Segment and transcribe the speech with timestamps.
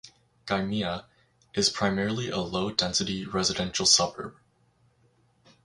[0.47, 1.05] Gymea
[1.53, 4.35] is primarily a low density, residential suburb.